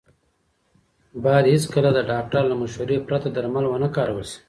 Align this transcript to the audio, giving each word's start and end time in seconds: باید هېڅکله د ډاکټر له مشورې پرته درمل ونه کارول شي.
باید 1.23 1.45
هېڅکله 1.53 1.89
د 1.93 1.99
ډاکټر 2.11 2.43
له 2.47 2.55
مشورې 2.61 2.97
پرته 3.07 3.27
درمل 3.35 3.65
ونه 3.67 3.89
کارول 3.95 4.25
شي. 4.31 4.39